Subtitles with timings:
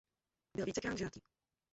[0.55, 1.19] Byl vícekrát ženatý.